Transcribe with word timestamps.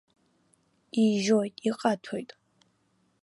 Ижьоит-иҟаҭәоит. 1.01 2.29